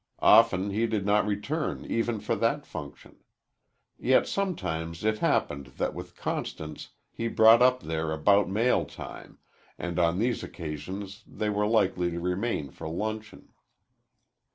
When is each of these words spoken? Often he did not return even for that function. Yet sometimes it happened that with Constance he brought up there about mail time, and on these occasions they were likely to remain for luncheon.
Often 0.23 0.71
he 0.71 0.87
did 0.87 1.05
not 1.05 1.27
return 1.27 1.85
even 1.85 2.19
for 2.19 2.35
that 2.37 2.65
function. 2.65 3.17
Yet 3.99 4.27
sometimes 4.27 5.03
it 5.03 5.19
happened 5.19 5.67
that 5.77 5.93
with 5.93 6.15
Constance 6.15 6.89
he 7.11 7.27
brought 7.27 7.61
up 7.61 7.83
there 7.83 8.11
about 8.11 8.49
mail 8.49 8.83
time, 8.83 9.37
and 9.77 9.99
on 9.99 10.17
these 10.17 10.41
occasions 10.41 11.23
they 11.27 11.51
were 11.51 11.67
likely 11.67 12.09
to 12.09 12.19
remain 12.19 12.71
for 12.71 12.89
luncheon. 12.89 13.51